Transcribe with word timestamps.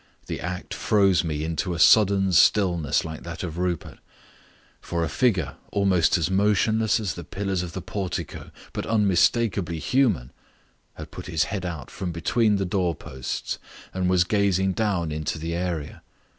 The 0.25 0.39
act 0.41 0.73
froze 0.73 1.23
me 1.23 1.43
into 1.43 1.75
a 1.75 1.79
sudden 1.79 2.31
stillness 2.31 3.05
like 3.05 3.21
that 3.21 3.43
of 3.43 3.59
Rupert, 3.59 3.99
for 4.81 5.03
a 5.03 5.07
figure 5.07 5.57
almost 5.71 6.17
as 6.17 6.31
motionless 6.31 6.99
as 6.99 7.13
the 7.13 7.23
pillars 7.23 7.61
of 7.61 7.73
the 7.73 7.83
portico, 7.83 8.49
but 8.73 8.87
unmistakably 8.87 9.77
human, 9.77 10.31
had 10.95 11.11
put 11.11 11.27
his 11.27 11.43
head 11.53 11.67
out 11.67 11.91
from 11.91 12.11
between 12.11 12.55
the 12.55 12.65
doorposts 12.65 13.59
and 13.93 14.09
was 14.09 14.23
gazing 14.23 14.73
down 14.73 15.11
into 15.11 15.37
the 15.37 15.53
area. 15.53 16.01